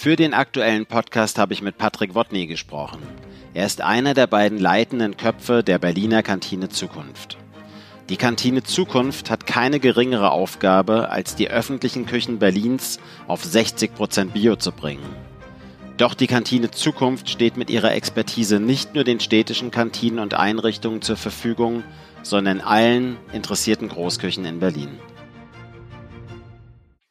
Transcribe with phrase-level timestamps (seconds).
[0.00, 3.02] Für den aktuellen Podcast habe ich mit Patrick Wotny gesprochen.
[3.52, 7.36] Er ist einer der beiden leitenden Köpfe der Berliner Kantine Zukunft.
[8.08, 14.32] Die Kantine Zukunft hat keine geringere Aufgabe, als die öffentlichen Küchen Berlins auf 60 Prozent
[14.32, 15.04] Bio zu bringen.
[15.98, 21.02] Doch die Kantine Zukunft steht mit ihrer Expertise nicht nur den städtischen Kantinen und Einrichtungen
[21.02, 21.84] zur Verfügung,
[22.22, 24.98] sondern allen interessierten Großküchen in Berlin.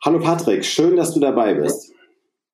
[0.03, 1.93] Hallo Patrick, schön, dass du dabei bist.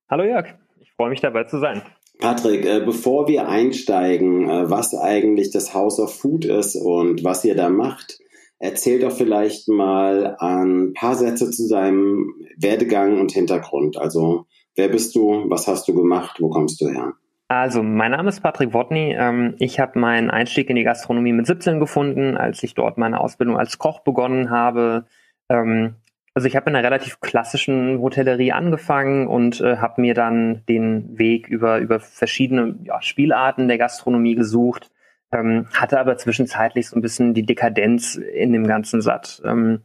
[0.08, 1.82] Hallo Jörg, ich freue mich dabei zu sein.
[2.20, 7.44] Patrick, äh, bevor wir einsteigen, äh, was eigentlich das House of Food ist und was
[7.44, 8.20] ihr da macht,
[8.60, 13.98] erzähl doch vielleicht mal ein paar Sätze zu deinem Werdegang und Hintergrund.
[13.98, 14.46] Also,
[14.76, 15.50] wer bist du?
[15.50, 16.36] Was hast du gemacht?
[16.38, 17.14] Wo kommst du her?
[17.48, 19.12] Also, mein Name ist Patrick Wotny.
[19.18, 23.18] Ähm, ich habe meinen Einstieg in die Gastronomie mit 17 gefunden, als ich dort meine
[23.18, 25.06] Ausbildung als Koch begonnen habe.
[25.48, 25.96] Ähm,
[26.36, 31.18] also ich habe in einer relativ klassischen Hotellerie angefangen und äh, habe mir dann den
[31.18, 34.90] Weg über, über verschiedene ja, Spielarten der Gastronomie gesucht,
[35.32, 39.84] ähm, hatte aber zwischenzeitlich so ein bisschen die Dekadenz in dem Ganzen satt ähm,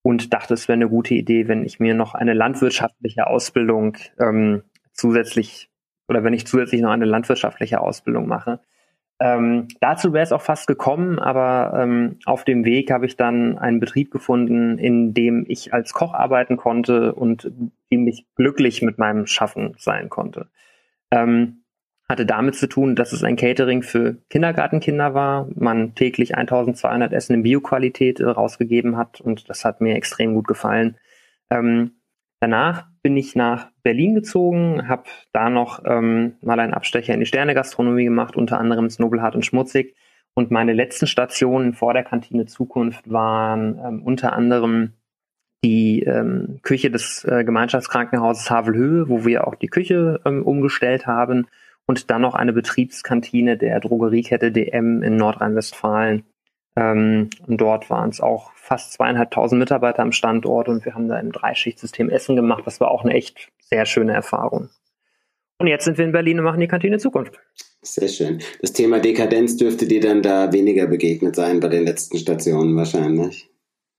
[0.00, 4.62] und dachte, es wäre eine gute Idee, wenn ich mir noch eine landwirtschaftliche Ausbildung ähm,
[4.94, 5.68] zusätzlich
[6.08, 8.60] oder wenn ich zusätzlich noch eine landwirtschaftliche Ausbildung mache.
[9.20, 13.58] Ähm, dazu wäre es auch fast gekommen, aber ähm, auf dem Weg habe ich dann
[13.58, 17.50] einen Betrieb gefunden, in dem ich als Koch arbeiten konnte und
[17.88, 20.48] ziemlich glücklich mit meinem Schaffen sein konnte.
[21.12, 21.64] Ähm,
[22.08, 27.34] hatte damit zu tun, dass es ein Catering für Kindergartenkinder war, man täglich 1200 Essen
[27.34, 30.98] in Bioqualität äh, rausgegeben hat und das hat mir extrem gut gefallen.
[31.50, 31.92] Ähm,
[32.40, 37.26] danach bin ich nach Berlin gezogen, habe da noch ähm, mal einen Abstecher in die
[37.26, 39.94] Sternegastronomie gemacht, unter anderem ins Nobelhart und Schmutzig.
[40.34, 44.94] Und meine letzten Stationen vor der Kantine Zukunft waren ähm, unter anderem
[45.62, 51.46] die ähm, Küche des äh, Gemeinschaftskrankenhauses Havelhöhe, wo wir auch die Küche ähm, umgestellt haben
[51.86, 56.24] und dann noch eine Betriebskantine der Drogeriekette DM in Nordrhein-Westfalen.
[56.76, 61.18] Ähm, und dort waren es auch fast zweieinhalbtausend Mitarbeiter am Standort und wir haben da
[61.18, 62.64] im Dreischichtsystem Essen gemacht.
[62.66, 64.70] Das war auch eine echt sehr schöne Erfahrung.
[65.58, 67.38] Und jetzt sind wir in Berlin und machen die Kantine Zukunft.
[67.82, 68.40] Sehr schön.
[68.60, 73.48] Das Thema Dekadenz dürfte dir dann da weniger begegnet sein bei den letzten Stationen wahrscheinlich.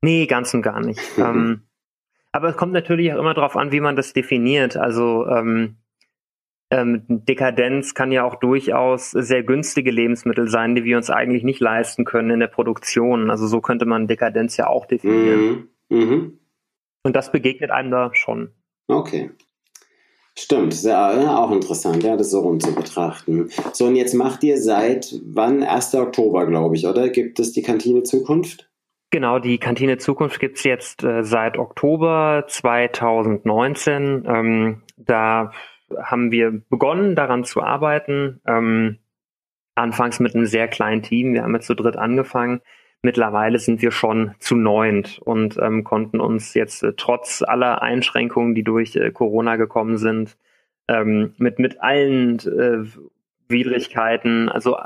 [0.02, 1.00] Nee, ganz und gar nicht.
[1.18, 1.62] ähm,
[2.32, 4.76] aber es kommt natürlich auch immer darauf an, wie man das definiert.
[4.76, 5.78] Also ähm,
[6.72, 11.60] ähm, Dekadenz kann ja auch durchaus sehr günstige Lebensmittel sein, die wir uns eigentlich nicht
[11.60, 13.30] leisten können in der Produktion.
[13.30, 15.70] Also so könnte man Dekadenz ja auch definieren.
[15.90, 15.98] Mhm.
[15.98, 16.40] Mhm.
[17.04, 18.52] Und das begegnet einem da schon.
[18.88, 19.32] Okay.
[20.38, 23.50] Stimmt, ja, auch interessant, ja, das so rum zu betrachten.
[23.72, 25.64] So, und jetzt macht ihr seit wann?
[25.64, 25.96] 1.
[25.96, 27.08] Oktober, glaube ich, oder?
[27.08, 28.70] Gibt es die Kantine Zukunft?
[29.12, 34.26] Genau, die Kantine Zukunft gibt es jetzt äh, seit Oktober 2019.
[34.28, 35.52] Ähm, da
[36.02, 38.42] haben wir begonnen, daran zu arbeiten.
[38.46, 39.00] Ähm,
[39.76, 41.34] anfangs mit einem sehr kleinen Team.
[41.34, 42.62] Wir haben jetzt zu dritt angefangen.
[43.02, 48.56] Mittlerweile sind wir schon zu neunt und ähm, konnten uns jetzt äh, trotz aller Einschränkungen,
[48.56, 50.38] die durch äh, Corona gekommen sind,
[50.88, 52.84] ähm, mit, mit allen äh,
[53.48, 54.78] Widrigkeiten, also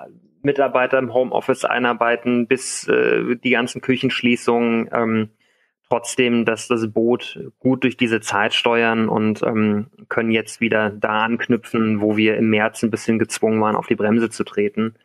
[0.42, 5.30] Mitarbeiter im Homeoffice einarbeiten, bis äh, die ganzen Küchenschließungen, ähm,
[5.90, 11.22] trotzdem dass das Boot gut durch diese Zeit steuern und ähm, können jetzt wieder da
[11.22, 14.96] anknüpfen, wo wir im März ein bisschen gezwungen waren, auf die Bremse zu treten.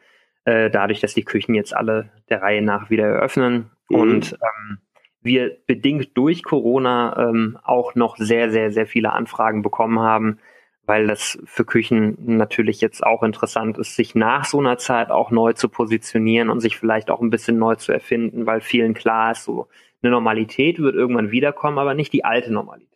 [0.44, 3.99] Äh, dadurch, dass die Küchen jetzt alle der Reihe nach wieder eröffnen mhm.
[3.99, 4.78] und ähm,
[5.23, 10.39] wir bedingt durch Corona ähm, auch noch sehr, sehr, sehr viele Anfragen bekommen haben,
[10.84, 15.31] weil das für Küchen natürlich jetzt auch interessant ist, sich nach so einer Zeit auch
[15.31, 19.33] neu zu positionieren und sich vielleicht auch ein bisschen neu zu erfinden, weil vielen klar
[19.33, 19.67] ist, so
[20.04, 22.88] eine Normalität wird irgendwann wiederkommen, aber nicht die alte Normalität.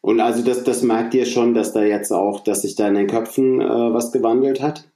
[0.00, 2.94] Und also das, das merkt ihr schon, dass da jetzt auch, dass sich da in
[2.94, 4.90] den Köpfen äh, was gewandelt hat?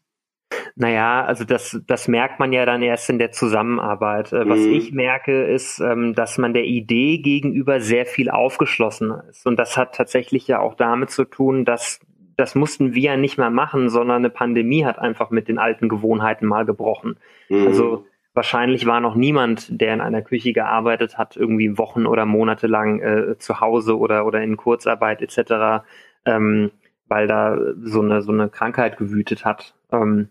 [0.77, 4.33] Naja, also das, das merkt man ja dann erst in der Zusammenarbeit.
[4.33, 4.73] Äh, was mhm.
[4.73, 9.47] ich merke, ist, ähm, dass man der Idee gegenüber sehr viel aufgeschlossener ist.
[9.47, 12.01] Und das hat tatsächlich ja auch damit zu tun, dass
[12.37, 15.89] das mussten wir ja nicht mehr machen, sondern eine Pandemie hat einfach mit den alten
[15.89, 17.17] Gewohnheiten mal gebrochen.
[17.49, 17.67] Mhm.
[17.67, 18.07] Also
[18.39, 23.01] wahrscheinlich war noch niemand, der in einer Küche gearbeitet hat, irgendwie Wochen oder Monate lang
[23.01, 25.85] äh, zu Hause oder, oder in Kurzarbeit etc.,
[26.25, 26.71] ähm,
[27.09, 30.29] weil da so eine, so eine Krankheit gewütet hat ähm,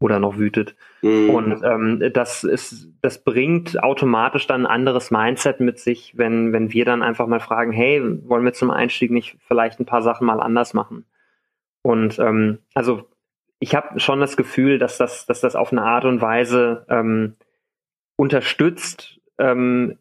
[0.00, 0.76] oder noch wütet.
[1.00, 1.30] Mhm.
[1.30, 6.74] Und ähm, das ist, das bringt automatisch dann ein anderes Mindset mit sich, wenn, wenn
[6.74, 10.26] wir dann einfach mal fragen, hey, wollen wir zum Einstieg nicht vielleicht ein paar Sachen
[10.26, 11.06] mal anders machen?
[11.80, 13.08] Und ähm, also
[13.60, 17.36] ich habe schon das Gefühl, dass das, dass das auf eine Art und Weise ähm,
[18.16, 19.98] unterstützt, ähm,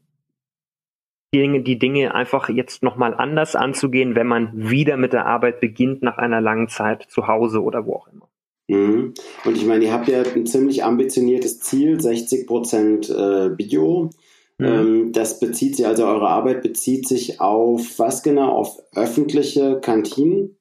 [1.33, 5.59] die Dinge, die Dinge einfach jetzt nochmal anders anzugehen, wenn man wieder mit der Arbeit
[5.59, 8.29] beginnt nach einer langen Zeit zu Hause oder wo auch immer.
[8.69, 9.13] Mhm.
[9.45, 14.09] Und ich meine, ihr habt ja ein ziemlich ambitioniertes Ziel, 60 Prozent äh, Bio.
[14.57, 14.65] Mhm.
[14.65, 18.51] Ähm, das bezieht sich, also eure Arbeit bezieht sich auf was genau?
[18.51, 20.58] Auf öffentliche Kantinen?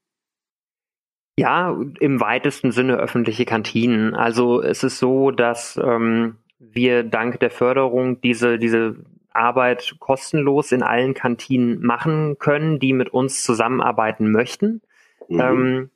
[1.39, 4.15] Ja, im weitesten Sinne öffentliche Kantinen.
[4.15, 8.97] Also es ist so, dass ähm, wir dank der Förderung diese, diese
[9.33, 14.83] Arbeit kostenlos in allen Kantinen machen können, die mit uns zusammenarbeiten möchten.
[15.29, 15.41] Mhm.
[15.41, 15.91] Ähm,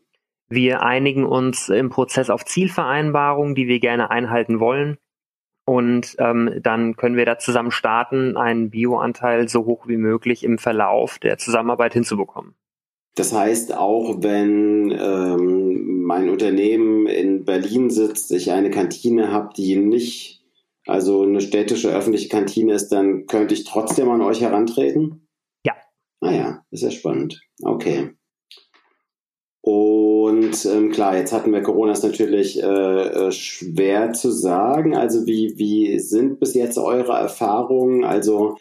[0.48, 4.98] wir einigen uns im Prozess auf Zielvereinbarungen, die wir gerne einhalten wollen.
[5.64, 10.58] Und ähm, dann können wir da zusammen starten, einen Bioanteil so hoch wie möglich im
[10.58, 12.54] Verlauf der Zusammenarbeit hinzubekommen.
[13.14, 19.76] Das heißt, auch wenn ähm, mein Unternehmen in Berlin sitzt, ich eine Kantine habe, die
[19.76, 20.42] nicht,
[20.86, 25.28] also eine städtische öffentliche Kantine ist, dann könnte ich trotzdem an euch herantreten?
[25.66, 25.74] Ja.
[26.20, 27.40] Ah ja, ist ja spannend.
[27.62, 28.14] Okay.
[29.60, 34.96] Und ähm, klar, jetzt hatten wir Corona, ist natürlich äh, äh, schwer zu sagen.
[34.96, 38.04] Also wie, wie sind bis jetzt eure Erfahrungen?
[38.04, 38.56] Also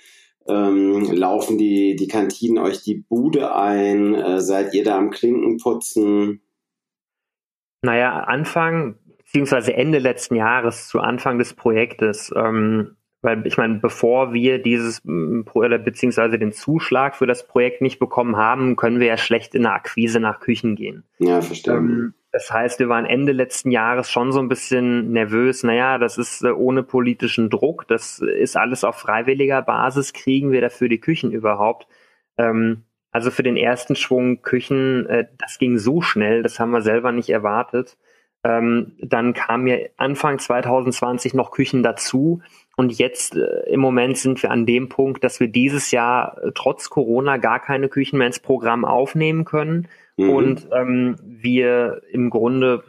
[0.47, 4.15] ähm, laufen die, die Kantinen euch die Bude ein?
[4.15, 6.41] Äh, seid ihr da am Klinkenputzen?
[7.83, 14.33] Naja, Anfang beziehungsweise Ende letzten Jahres zu Anfang des Projektes ähm, weil ich meine, bevor
[14.33, 19.17] wir dieses oder beziehungsweise den Zuschlag für das Projekt nicht bekommen haben, können wir ja
[19.17, 21.03] schlecht in der Akquise nach Küchen gehen.
[21.19, 21.75] Ja, verstehe.
[21.75, 25.63] Ähm, das heißt, wir waren Ende letzten Jahres schon so ein bisschen nervös.
[25.63, 27.87] Naja, das ist äh, ohne politischen Druck.
[27.87, 30.13] Das ist alles auf freiwilliger Basis.
[30.13, 31.87] Kriegen wir dafür die Küchen überhaupt?
[32.37, 36.41] Ähm, also für den ersten Schwung Küchen, äh, das ging so schnell.
[36.41, 37.97] Das haben wir selber nicht erwartet.
[38.43, 42.41] Ähm, dann kamen ja Anfang 2020 noch Küchen dazu.
[42.77, 46.51] Und jetzt äh, im Moment sind wir an dem Punkt, dass wir dieses Jahr äh,
[46.55, 49.89] trotz Corona gar keine Küchen mehr ins Programm aufnehmen können.
[50.17, 50.29] Mhm.
[50.29, 52.83] Und ähm, wir im Grunde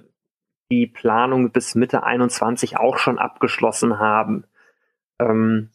[0.70, 4.44] die Planung bis Mitte 21 auch schon abgeschlossen haben.
[5.18, 5.70] Ähm,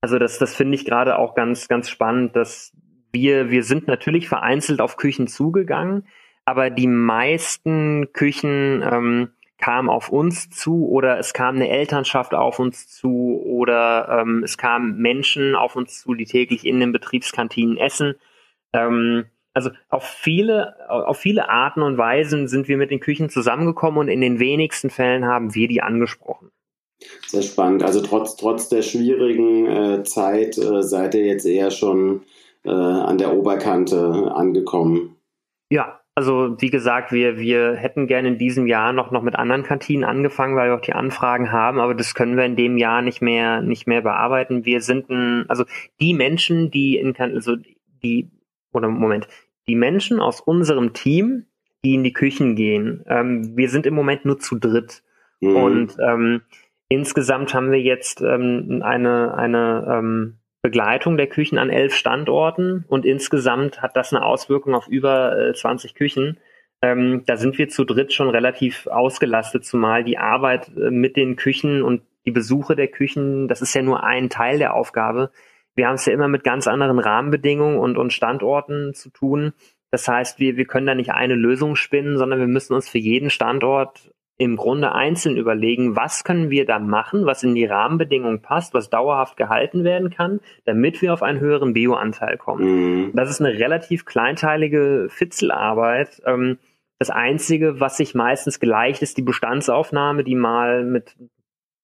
[0.00, 2.72] also das, das finde ich gerade auch ganz, ganz spannend, dass
[3.10, 6.06] wir, wir sind natürlich vereinzelt auf Küchen zugegangen,
[6.44, 12.58] aber die meisten Küchen ähm, kam auf uns zu oder es kam eine Elternschaft auf
[12.58, 17.76] uns zu oder ähm, es kamen Menschen auf uns zu, die täglich in den Betriebskantinen
[17.76, 18.14] essen.
[18.72, 19.24] Ähm,
[19.54, 24.08] also auf viele, auf viele Arten und Weisen sind wir mit den Küchen zusammengekommen und
[24.08, 26.50] in den wenigsten Fällen haben wir die angesprochen.
[27.26, 27.82] Sehr spannend.
[27.82, 32.22] Also trotz, trotz der schwierigen äh, Zeit äh, seid ihr jetzt eher schon
[32.64, 35.16] äh, an der Oberkante angekommen.
[35.70, 39.62] Ja, also wie gesagt, wir, wir hätten gerne in diesem Jahr noch, noch mit anderen
[39.62, 43.02] Kantinen angefangen, weil wir auch die Anfragen haben, aber das können wir in dem Jahr
[43.02, 44.64] nicht mehr, nicht mehr bearbeiten.
[44.64, 45.64] Wir sind ein, also
[46.00, 47.54] die Menschen, die in also
[48.02, 48.28] die,
[48.72, 49.28] oder Moment,
[49.66, 51.46] die Menschen aus unserem Team,
[51.84, 55.02] die in die Küchen gehen, ähm, wir sind im Moment nur zu dritt.
[55.40, 55.56] Mhm.
[55.56, 56.42] Und ähm,
[56.88, 63.04] insgesamt haben wir jetzt ähm, eine, eine ähm, Begleitung der Küchen an elf Standorten und
[63.04, 66.38] insgesamt hat das eine Auswirkung auf über äh, 20 Küchen.
[66.82, 71.36] Ähm, da sind wir zu dritt schon relativ ausgelastet, zumal die Arbeit äh, mit den
[71.36, 75.30] Küchen und die Besuche der Küchen, das ist ja nur ein Teil der Aufgabe.
[75.78, 79.52] Wir haben es ja immer mit ganz anderen Rahmenbedingungen und, und Standorten zu tun.
[79.90, 82.98] Das heißt, wir, wir können da nicht eine Lösung spinnen, sondern wir müssen uns für
[82.98, 88.42] jeden Standort im Grunde einzeln überlegen, was können wir da machen, was in die Rahmenbedingungen
[88.42, 92.64] passt, was dauerhaft gehalten werden kann, damit wir auf einen höheren Bioanteil kommen.
[93.06, 93.12] Mhm.
[93.14, 96.20] Das ist eine relativ kleinteilige Fitzelarbeit.
[96.26, 96.58] Ähm,
[96.98, 101.16] das Einzige, was sich meistens gleicht, ist die Bestandsaufnahme, die mal mit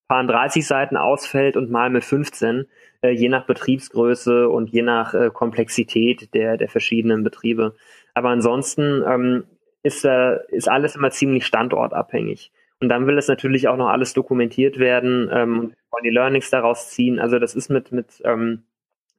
[0.08, 2.66] paar 30 Seiten ausfällt und mal mit 15,
[3.04, 7.74] äh, je nach Betriebsgröße und je nach äh, Komplexität der, der verschiedenen Betriebe.
[8.14, 9.44] Aber ansonsten ähm,
[9.82, 12.50] ist, äh, ist alles immer ziemlich standortabhängig.
[12.80, 16.50] Und dann will es natürlich auch noch alles dokumentiert werden ähm, und wollen die Learnings
[16.50, 17.18] daraus ziehen.
[17.18, 18.62] Also das ist mit, mit ähm,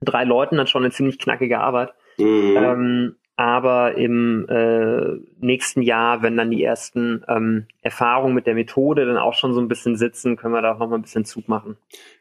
[0.01, 1.93] drei Leuten dann schon eine ziemlich knackige Arbeit.
[2.17, 2.57] Mhm.
[2.57, 9.05] Ähm, aber im äh, nächsten Jahr, wenn dann die ersten ähm, Erfahrungen mit der Methode
[9.05, 11.25] dann auch schon so ein bisschen sitzen, können wir da auch noch mal ein bisschen
[11.25, 11.75] Zug machen.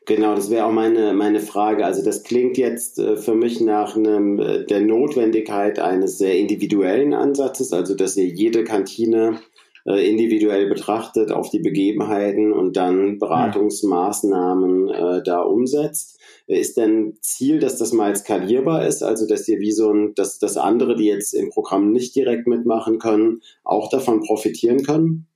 [0.07, 1.87] Genau, das wäre auch meine, meine Frage.
[1.87, 7.15] Also das klingt jetzt äh, für mich nach einem, äh, der Notwendigkeit eines sehr individuellen
[7.15, 9.39] Ansatzes, also dass ihr jede Kantine
[9.87, 16.21] äh, individuell betrachtet auf die Begebenheiten und dann Beratungsmaßnahmen äh, da umsetzt.
[16.47, 20.39] Ist denn Ziel, dass das mal skalierbar ist, also dass ihr wie so ein, dass,
[20.39, 25.27] dass andere, die jetzt im Programm nicht direkt mitmachen können, auch davon profitieren können?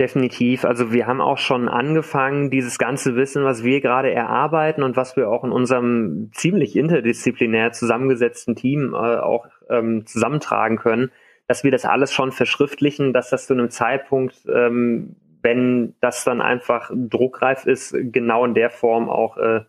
[0.00, 0.64] Definitiv.
[0.64, 5.16] Also wir haben auch schon angefangen, dieses ganze Wissen, was wir gerade erarbeiten und was
[5.16, 11.10] wir auch in unserem ziemlich interdisziplinär zusammengesetzten Team äh, auch ähm, zusammentragen können,
[11.48, 16.40] dass wir das alles schon verschriftlichen, dass das zu einem Zeitpunkt, ähm, wenn das dann
[16.40, 19.62] einfach druckreif ist, genau in der Form auch äh,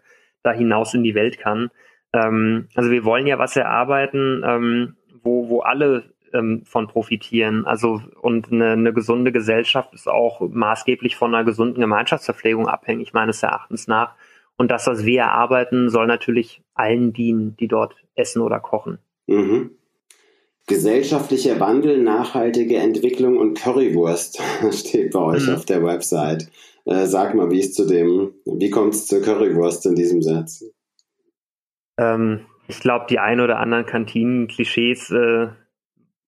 [0.43, 1.71] da hinaus in die Welt kann.
[2.13, 7.65] Ähm, also wir wollen ja was erarbeiten, ähm, wo, wo alle ähm, von profitieren.
[7.65, 13.41] Also und eine, eine gesunde Gesellschaft ist auch maßgeblich von einer gesunden Gemeinschaftsverpflegung abhängig, meines
[13.41, 14.15] Erachtens nach.
[14.57, 18.99] Und das, was wir erarbeiten, soll natürlich allen dienen, die dort essen oder kochen.
[19.27, 19.71] Mhm.
[20.69, 24.39] Gesellschaftlicher Wandel, nachhaltige Entwicklung und Currywurst
[24.71, 25.55] steht bei euch mhm.
[25.55, 26.49] auf der Website.
[26.85, 30.63] Äh, sag mal, wie ist zu dem, wie kommt es zur Currywurst in diesem Satz?
[31.97, 35.47] Ähm, ich glaube, die ein oder anderen Kantinen-Klischees äh,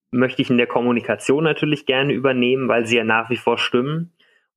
[0.09, 4.11] möchte ich in der Kommunikation natürlich gerne übernehmen, weil sie ja nach wie vor stimmen.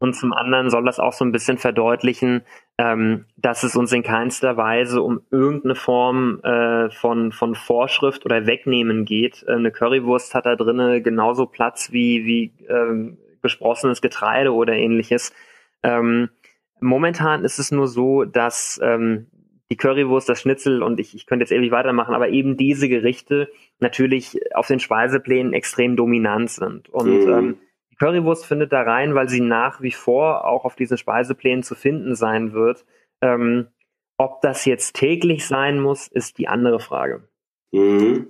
[0.04, 2.42] Und zum anderen soll das auch so ein bisschen verdeutlichen,
[2.76, 8.46] ähm, dass es uns in keinster Weise um irgendeine Form äh, von, von Vorschrift oder
[8.46, 9.46] Wegnehmen geht.
[9.48, 15.32] Äh, eine Currywurst hat da drinnen genauso Platz wie, wie ähm, gesprossenes Getreide oder ähnliches.
[15.82, 16.28] Ähm,
[16.80, 19.28] momentan ist es nur so, dass ähm,
[19.70, 23.48] die Currywurst, das Schnitzel und ich, ich könnte jetzt ewig weitermachen, aber eben diese Gerichte
[23.80, 26.90] natürlich auf den Speiseplänen extrem dominant sind.
[26.90, 27.32] Und mhm.
[27.32, 27.56] ähm,
[27.94, 31.74] die Currywurst findet da rein, weil sie nach wie vor auch auf diesen Speiseplänen zu
[31.74, 32.84] finden sein wird.
[33.20, 33.68] Ähm,
[34.16, 37.28] ob das jetzt täglich sein muss, ist die andere Frage.
[37.72, 38.26] Mhm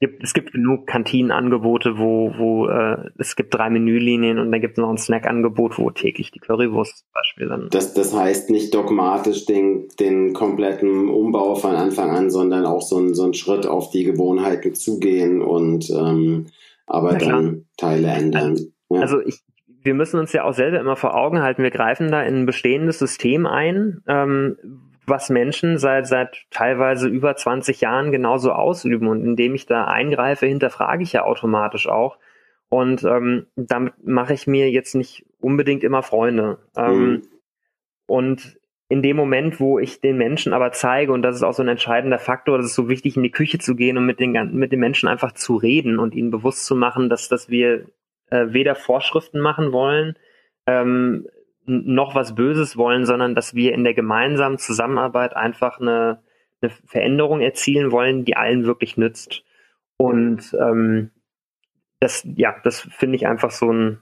[0.00, 4.78] gibt, es gibt genug Kantinenangebote, wo, wo äh, es gibt drei Menülinien und dann gibt
[4.78, 7.68] es noch ein Snackangebot, wo täglich die Currywurst zum Beispiel dann.
[7.70, 12.98] Das, das heißt nicht dogmatisch den, den kompletten Umbau von Anfang an, sondern auch so
[12.98, 16.46] ein, so ein Schritt auf die Gewohnheiten zugehen und ähm,
[16.86, 18.72] aber dann Teile ändern.
[18.90, 19.40] Also, ich,
[19.82, 22.46] wir müssen uns ja auch selber immer vor Augen halten, wir greifen da in ein
[22.46, 24.56] bestehendes System ein, ähm,
[25.06, 29.08] was Menschen seit, seit teilweise über 20 Jahren genauso ausüben.
[29.08, 32.18] Und indem ich da eingreife, hinterfrage ich ja automatisch auch.
[32.68, 36.58] Und ähm, damit mache ich mir jetzt nicht unbedingt immer Freunde.
[36.76, 37.22] Ähm, mhm.
[38.06, 38.58] Und
[38.90, 41.68] in dem Moment, wo ich den Menschen aber zeige, und das ist auch so ein
[41.68, 44.72] entscheidender Faktor, das ist so wichtig, in die Küche zu gehen und mit den, mit
[44.72, 47.86] den Menschen einfach zu reden und ihnen bewusst zu machen, dass, dass wir
[48.30, 50.18] äh, weder Vorschriften machen wollen,
[50.66, 51.26] ähm,
[51.66, 56.22] noch was Böses wollen, sondern dass wir in der gemeinsamen Zusammenarbeit einfach eine,
[56.60, 59.44] eine Veränderung erzielen wollen, die allen wirklich nützt.
[59.98, 61.10] Und ähm,
[62.00, 64.00] das, ja, das finde ich einfach so ein,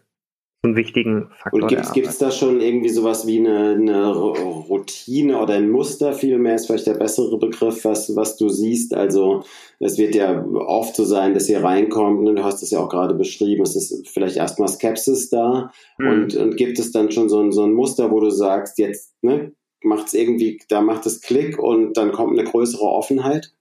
[0.67, 1.63] einen wichtigen Faktor.
[1.63, 6.55] Und gibt es da schon irgendwie sowas wie eine, eine, Routine oder ein Muster vielmehr,
[6.55, 8.95] ist vielleicht der bessere Begriff, was, was du siehst?
[8.95, 9.45] Also
[9.81, 12.89] es wird ja oft so sein, dass ihr reinkommt, ne, du hast es ja auch
[12.89, 16.09] gerade beschrieben, es ist vielleicht erstmal Skepsis da mhm.
[16.09, 19.15] und, und gibt es dann schon so ein, so ein Muster, wo du sagst, jetzt
[19.23, 23.53] ne, macht es irgendwie, da macht es Klick und dann kommt eine größere Offenheit?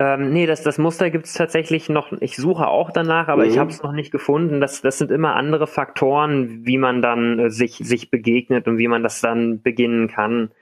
[0.00, 2.12] Ähm, nee, das, das Muster gibt es tatsächlich noch.
[2.20, 3.50] Ich suche auch danach, aber mhm.
[3.50, 4.60] ich habe es noch nicht gefunden.
[4.60, 8.86] Das, das sind immer andere Faktoren, wie man dann äh, sich, sich begegnet und wie
[8.86, 10.52] man das dann beginnen kann.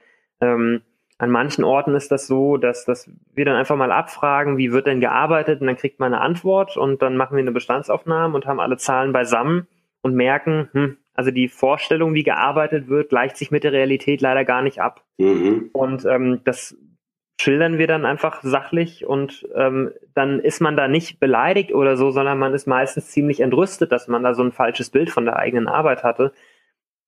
[0.40, 0.80] Ähm,
[1.18, 4.86] an manchen Orten ist das so, dass, dass wir dann einfach mal abfragen, wie wird
[4.86, 8.46] denn gearbeitet und dann kriegt man eine Antwort und dann machen wir eine Bestandsaufnahme und
[8.46, 9.66] haben alle Zahlen beisammen
[10.02, 14.44] und merken, hm, also die Vorstellung, wie gearbeitet wird, gleicht sich mit der Realität leider
[14.44, 15.02] gar nicht ab.
[15.16, 15.70] Mhm.
[15.72, 16.76] Und ähm, das
[17.38, 22.10] schildern wir dann einfach sachlich und ähm, dann ist man da nicht beleidigt oder so,
[22.10, 25.36] sondern man ist meistens ziemlich entrüstet, dass man da so ein falsches Bild von der
[25.36, 26.32] eigenen Arbeit hatte.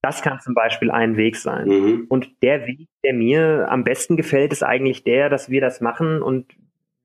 [0.02, 1.68] Das kann zum Beispiel ein Weg sein.
[1.68, 2.06] Mhm.
[2.08, 6.22] Und der Weg, der mir am besten gefällt, ist eigentlich der, dass wir das machen
[6.22, 6.54] und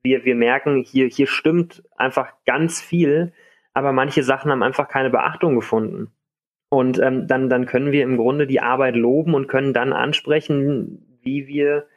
[0.03, 3.31] wir, wir merken, hier, hier stimmt einfach ganz viel,
[3.73, 6.11] aber manche Sachen haben einfach keine Beachtung gefunden.
[6.69, 11.19] Und ähm, dann, dann können wir im Grunde die Arbeit loben und können dann ansprechen,
[11.21, 11.87] wie wir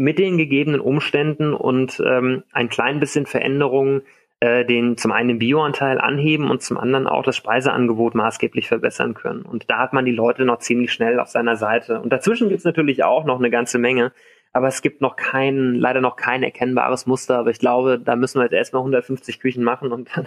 [0.00, 4.02] mit den gegebenen Umständen und ähm, ein klein bisschen Veränderungen
[4.40, 9.12] äh, den zum einen den Bioanteil anheben und zum anderen auch das Speiseangebot maßgeblich verbessern
[9.12, 9.42] können.
[9.42, 12.00] Und da hat man die Leute noch ziemlich schnell auf seiner Seite.
[12.00, 14.12] Und dazwischen gibt es natürlich auch noch eine ganze Menge,
[14.54, 17.38] aber es gibt noch kein, leider noch kein erkennbares Muster.
[17.38, 20.26] Aber ich glaube, da müssen wir jetzt erstmal 150 Küchen machen und dann,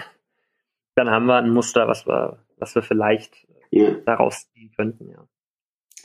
[0.94, 3.96] dann haben wir ein Muster, was wir, was wir vielleicht ja.
[4.06, 5.26] daraus ziehen könnten, ja.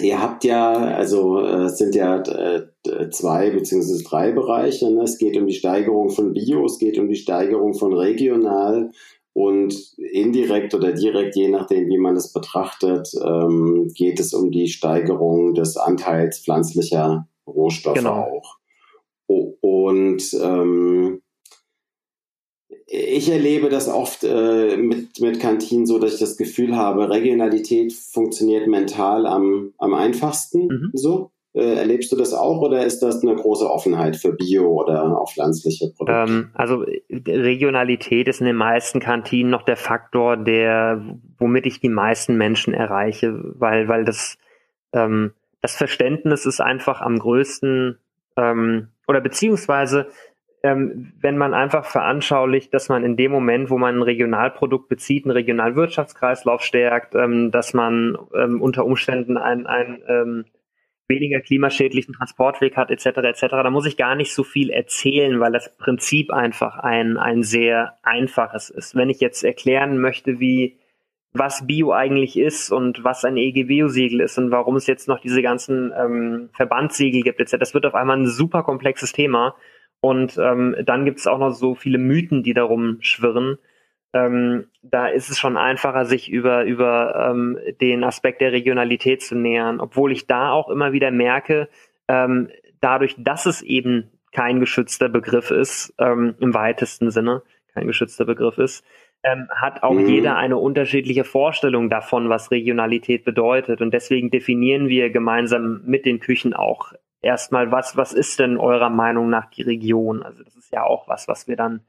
[0.01, 4.91] Ihr habt ja, also äh, es sind ja äh, zwei beziehungsweise drei Bereiche.
[4.93, 5.03] Ne?
[5.03, 8.93] Es geht um die Steigerung von Bio, es geht um die Steigerung von regional
[9.33, 14.69] und indirekt oder direkt, je nachdem, wie man es betrachtet, ähm, geht es um die
[14.69, 18.23] Steigerung des Anteils pflanzlicher Rohstoffe genau.
[18.23, 18.57] auch.
[19.27, 21.23] Und ähm,
[22.91, 27.93] ich erlebe das oft äh, mit, mit Kantinen so, dass ich das Gefühl habe, Regionalität
[27.93, 30.69] funktioniert mental am, am einfachsten.
[30.69, 30.91] Mhm.
[30.95, 31.31] So.
[31.53, 35.33] Äh, erlebst du das auch oder ist das eine große Offenheit für Bio oder auch
[35.33, 36.33] pflanzliche Produkte?
[36.33, 41.05] Ähm, also Regionalität ist in den meisten Kantinen noch der Faktor, der,
[41.39, 44.39] womit ich die meisten Menschen erreiche, weil, weil das,
[44.93, 47.99] ähm, das Verständnis ist einfach am größten
[48.37, 50.07] ähm, oder beziehungsweise
[50.63, 55.25] ähm, wenn man einfach veranschaulicht, dass man in dem Moment, wo man ein Regionalprodukt bezieht,
[55.25, 60.45] einen Regionalwirtschaftskreislauf stärkt, ähm, dass man ähm, unter Umständen ein, ein ähm,
[61.09, 65.53] weniger klimaschädlichen Transportweg hat, etc., etc., da muss ich gar nicht so viel erzählen, weil
[65.53, 68.95] das Prinzip einfach ein, ein sehr einfaches ist.
[68.95, 70.79] Wenn ich jetzt erklären möchte, wie
[71.33, 75.43] was Bio eigentlich ist und was ein EG-Bio-Siegel ist und warum es jetzt noch diese
[75.43, 79.55] ganzen ähm, Verbandssiegel gibt, etc., das wird auf einmal ein super komplexes Thema.
[80.01, 83.59] Und ähm, dann gibt es auch noch so viele Mythen, die darum schwirren.
[84.13, 89.35] Ähm, da ist es schon einfacher, sich über, über ähm, den Aspekt der Regionalität zu
[89.35, 91.69] nähern, obwohl ich da auch immer wieder merke,
[92.09, 92.49] ähm,
[92.81, 97.43] dadurch, dass es eben kein geschützter Begriff ist, ähm, im weitesten Sinne
[97.75, 98.85] kein geschützter Begriff ist,
[99.23, 100.09] ähm, hat auch mhm.
[100.09, 103.81] jeder eine unterschiedliche Vorstellung davon, was Regionalität bedeutet.
[103.81, 108.91] Und deswegen definieren wir gemeinsam mit den Küchen auch erstmal, was, was ist denn eurer
[108.91, 110.23] Meinung nach die Region?
[110.23, 111.81] Also das ist ja auch was, was wir dann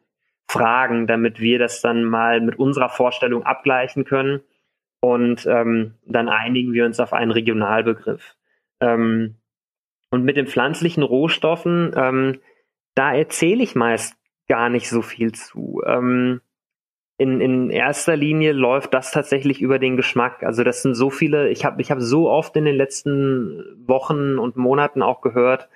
[0.47, 4.41] fragen, damit wir das dann mal mit unserer Vorstellung abgleichen können.
[5.01, 8.35] Und ähm, dann einigen wir uns auf einen Regionalbegriff.
[8.81, 9.35] Ähm,
[10.11, 12.39] und mit den pflanzlichen Rohstoffen, ähm,
[12.95, 14.17] da erzähle ich meist
[14.47, 15.81] gar nicht so viel zu.
[15.85, 16.41] Ähm,
[17.19, 20.41] in, in erster Linie läuft das tatsächlich über den Geschmack.
[20.41, 24.39] Also das sind so viele, ich habe ich hab so oft in den letzten Wochen
[24.39, 25.67] und Monaten auch gehört,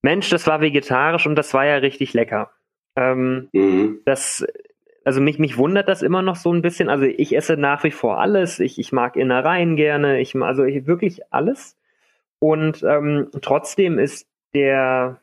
[0.00, 2.50] Mensch, das war vegetarisch und das war ja richtig lecker.
[2.96, 4.00] Ähm, mhm.
[4.06, 4.46] Das,
[5.04, 6.88] also mich, mich wundert das immer noch so ein bisschen.
[6.88, 8.58] Also ich esse nach wie vor alles.
[8.58, 10.20] Ich, ich mag Innereien gerne.
[10.20, 11.76] Ich, also ich, wirklich alles.
[12.38, 15.20] Und ähm, trotzdem ist der,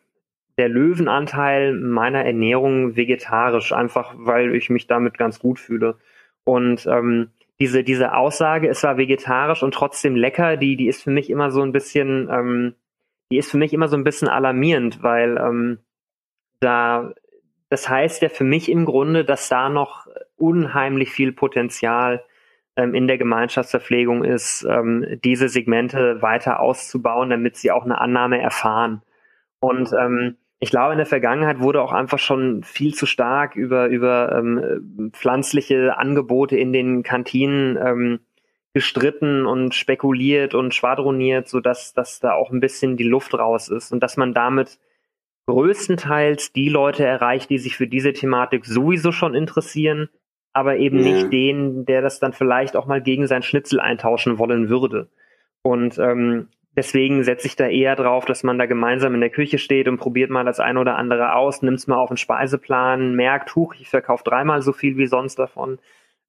[0.59, 5.97] der Löwenanteil meiner Ernährung vegetarisch, einfach weil ich mich damit ganz gut fühle.
[6.43, 11.11] Und ähm, diese, diese Aussage, es war vegetarisch und trotzdem lecker, die, die ist für
[11.11, 12.75] mich immer so ein bisschen, ähm,
[13.31, 15.79] die ist für mich immer so ein bisschen alarmierend, weil ähm,
[16.59, 17.13] da
[17.69, 22.24] das heißt ja für mich im Grunde, dass da noch unheimlich viel Potenzial
[22.75, 28.41] ähm, in der Gemeinschaftsverpflegung ist, ähm, diese Segmente weiter auszubauen, damit sie auch eine Annahme
[28.41, 29.03] erfahren.
[29.59, 33.87] Und ähm, ich glaube, in der Vergangenheit wurde auch einfach schon viel zu stark über,
[33.87, 38.19] über ähm, pflanzliche Angebote in den Kantinen ähm,
[38.74, 43.91] gestritten und spekuliert und schwadroniert, sodass dass da auch ein bisschen die Luft raus ist
[43.91, 44.79] und dass man damit
[45.48, 50.09] größtenteils die Leute erreicht, die sich für diese Thematik sowieso schon interessieren,
[50.53, 51.13] aber eben ja.
[51.13, 55.09] nicht den, der das dann vielleicht auch mal gegen sein Schnitzel eintauschen wollen würde.
[55.63, 59.57] Und ähm, deswegen setze ich da eher drauf, dass man da gemeinsam in der Küche
[59.57, 63.15] steht und probiert mal das eine oder andere aus, nimmt es mal auf den Speiseplan,
[63.15, 65.79] merkt, huch, ich verkaufe dreimal so viel wie sonst davon,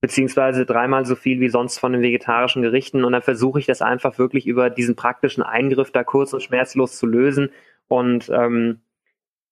[0.00, 3.80] beziehungsweise dreimal so viel wie sonst von den vegetarischen Gerichten und dann versuche ich das
[3.80, 7.50] einfach wirklich über diesen praktischen Eingriff da kurz und schmerzlos zu lösen
[7.86, 8.80] und ähm,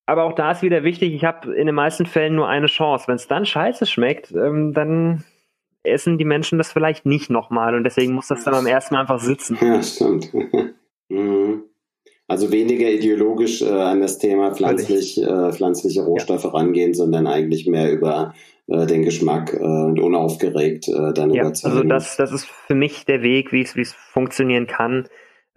[0.05, 3.09] aber auch da ist wieder wichtig, ich habe in den meisten Fällen nur eine Chance.
[3.09, 5.23] Wenn es dann scheiße schmeckt, ähm, dann
[5.83, 9.03] essen die Menschen das vielleicht nicht nochmal und deswegen muss das dann beim ersten Mal
[9.03, 9.59] einfach sitzen.
[9.61, 10.33] Ja, stimmt.
[11.09, 11.65] Mhm.
[12.27, 16.51] Also weniger ideologisch äh, an das Thema pflanzlich, äh, pflanzliche Rohstoffe ja.
[16.51, 18.35] rangehen, sondern eigentlich mehr über
[18.67, 21.77] äh, den Geschmack äh, und unaufgeregt äh, dann ja, überzeugen.
[21.77, 25.09] Also das, das ist für mich der Weg, wie es funktionieren kann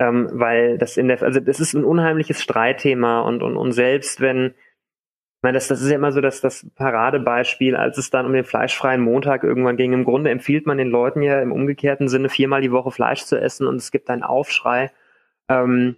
[0.01, 4.19] ähm, weil das in der, also das ist ein unheimliches Streitthema und, und, und selbst
[4.19, 8.25] wenn, ich meine, das, das ist ja immer so das, das Paradebeispiel, als es dann
[8.25, 9.93] um den fleischfreien Montag irgendwann ging.
[9.93, 13.39] Im Grunde empfiehlt man den Leuten ja im umgekehrten Sinne viermal die Woche Fleisch zu
[13.39, 14.91] essen und es gibt einen Aufschrei.
[15.51, 15.95] Ähm,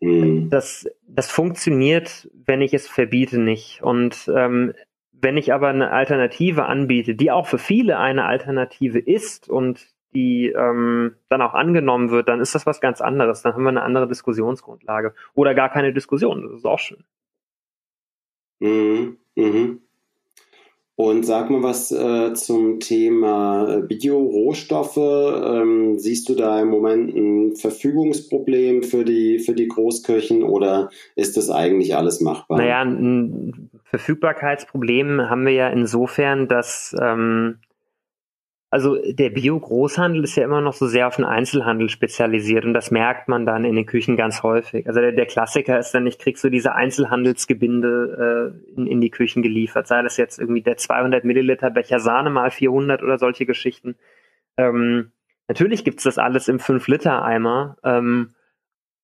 [0.00, 0.50] mhm.
[0.50, 3.82] das, das funktioniert, wenn ich es verbiete, nicht.
[3.82, 4.72] Und ähm,
[5.12, 10.48] wenn ich aber eine Alternative anbiete, die auch für viele eine Alternative ist und die
[10.48, 13.42] ähm, dann auch angenommen wird, dann ist das was ganz anderes.
[13.42, 15.14] Dann haben wir eine andere Diskussionsgrundlage.
[15.34, 16.42] Oder gar keine Diskussion.
[16.42, 17.04] Das ist auch schön.
[18.60, 19.18] Mhm.
[19.34, 19.80] Mhm.
[21.02, 24.96] Und sag mal was äh, zum Thema Biorohstoffe.
[24.96, 31.36] Ähm, siehst du da im Moment ein Verfügungsproblem für die, für die Großkirchen oder ist
[31.36, 32.58] das eigentlich alles machbar?
[32.58, 37.58] Naja, ein Verfügbarkeitsproblem haben wir ja insofern, dass ähm,
[38.72, 42.90] also der Bio-Großhandel ist ja immer noch so sehr auf den Einzelhandel spezialisiert und das
[42.90, 44.86] merkt man dann in den Küchen ganz häufig.
[44.86, 49.10] Also der, der Klassiker ist dann, ich krieg so diese Einzelhandelsgebinde äh, in, in die
[49.10, 53.44] Küchen geliefert, sei das jetzt irgendwie der 200 Milliliter Becher Sahne mal 400 oder solche
[53.44, 53.94] Geschichten.
[54.56, 55.12] Ähm,
[55.48, 58.30] natürlich gibt's das alles im 5-Liter-Eimer, ähm,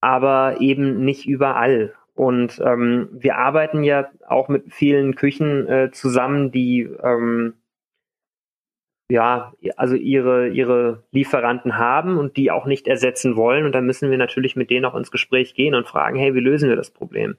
[0.01, 1.93] aber eben nicht überall.
[2.15, 7.53] Und ähm, wir arbeiten ja auch mit vielen Küchen äh, zusammen, die ähm,
[9.11, 13.65] ja, also ihre, ihre Lieferanten haben und die auch nicht ersetzen wollen.
[13.65, 16.41] Und dann müssen wir natürlich mit denen auch ins Gespräch gehen und fragen, hey, wie
[16.41, 17.39] lösen wir das Problem?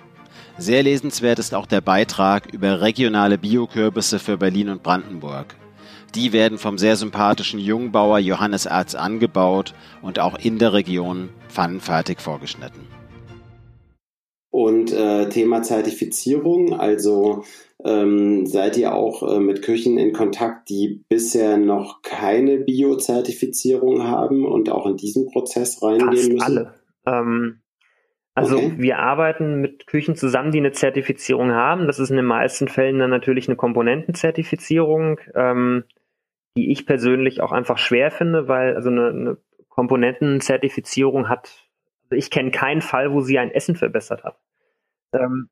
[0.56, 5.54] Sehr lesenswert ist auch der Beitrag über regionale Biokürbisse für Berlin und Brandenburg.
[6.14, 12.20] Die werden vom sehr sympathischen Jungbauer Johannes Arz angebaut und auch in der Region pfannenfertig
[12.20, 12.87] vorgeschnitten.
[14.50, 17.44] Und äh, Thema Zertifizierung, also
[17.82, 24.46] ähm, seid ihr auch äh, mit Küchen in Kontakt, die bisher noch keine Bio-Zertifizierung haben
[24.46, 26.40] und auch in diesen Prozess reingehen Fast müssen?
[26.40, 26.74] alle.
[27.06, 27.60] Ähm,
[28.34, 28.74] also okay.
[28.78, 31.87] wir arbeiten mit Küchen zusammen, die eine Zertifizierung haben.
[31.87, 35.84] Das ist in den meisten Fällen dann natürlich eine Komponentenzertifizierung, ähm,
[36.56, 39.37] die ich persönlich auch einfach schwer finde, weil also eine, eine
[39.68, 41.68] Komponentenzertifizierung hat,
[42.04, 44.38] also ich kenne keinen Fall, wo sie ein Essen verbessert hat.
[45.12, 45.48] Ähm,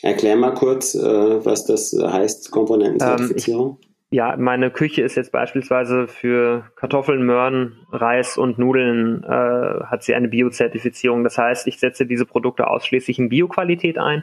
[0.00, 3.78] Erklär mal kurz, äh, was das heißt, Komponentenzertifizierung.
[3.82, 10.02] Ähm, ja, meine Küche ist jetzt beispielsweise für Kartoffeln, Möhren, Reis und Nudeln äh, hat
[10.02, 11.24] sie eine Bio-Zertifizierung.
[11.24, 14.22] Das heißt, ich setze diese Produkte ausschließlich in Bioqualität ein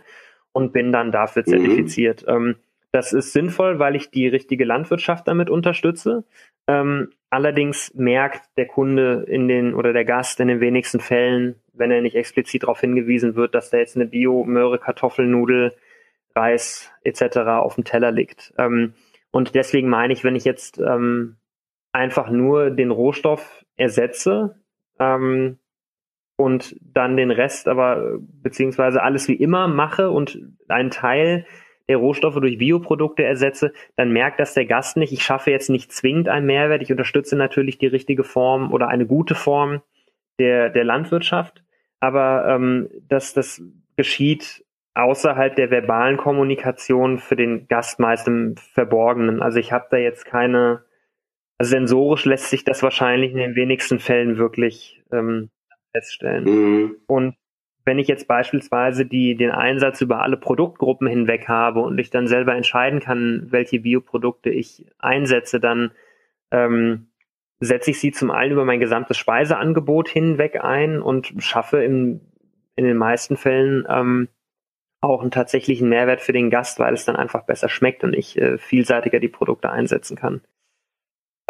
[0.52, 1.52] und bin dann dafür mhm.
[1.52, 2.22] zertifiziert.
[2.28, 2.34] Mhm.
[2.34, 2.56] Ähm,
[2.92, 6.24] das ist sinnvoll, weil ich die richtige Landwirtschaft damit unterstütze.
[6.68, 11.92] Ähm, allerdings merkt der Kunde in den oder der Gast in den wenigsten Fällen, wenn
[11.92, 15.74] er nicht explizit darauf hingewiesen wird, dass da jetzt eine Bio-Möhre, Kartoffelnudel,
[16.36, 17.38] Reis etc.
[17.38, 18.54] auf dem Teller liegt.
[18.58, 18.94] Ähm,
[19.32, 21.38] und deswegen meine ich, wenn ich jetzt ähm,
[21.92, 24.56] einfach nur den Rohstoff ersetze
[25.00, 25.58] ähm,
[26.36, 31.46] und dann den Rest aber beziehungsweise alles wie immer mache und einen Teil
[31.88, 35.12] der Rohstoffe durch Bioprodukte ersetze, dann merkt das der Gast nicht.
[35.12, 36.84] Ich schaffe jetzt nicht zwingend einen Mehrwert.
[36.84, 39.82] Ich unterstütze natürlich die richtige Form oder eine gute Form
[40.38, 41.64] der, der Landwirtschaft.
[42.00, 43.62] Aber ähm, dass das
[43.98, 49.42] geschieht außerhalb der verbalen Kommunikation für den Gast meist im Verborgenen.
[49.42, 50.84] Also ich habe da jetzt keine,
[51.58, 55.50] also sensorisch lässt sich das wahrscheinlich in den wenigsten Fällen wirklich ähm,
[55.94, 56.44] feststellen.
[56.44, 56.96] Mhm.
[57.08, 57.36] Und
[57.86, 62.28] wenn ich jetzt beispielsweise die, den Einsatz über alle Produktgruppen hinweg habe und ich dann
[62.28, 65.92] selber entscheiden kann, welche Bioprodukte ich einsetze, dann
[66.52, 67.09] ähm,
[67.60, 72.22] setze ich sie zum einen über mein gesamtes Speiseangebot hinweg ein und schaffe im,
[72.76, 74.30] in den meisten Fällen ähm,
[75.02, 78.38] auch einen tatsächlichen Mehrwert für den Gast, weil es dann einfach besser schmeckt und ich
[78.38, 80.42] äh, vielseitiger die Produkte einsetzen kann.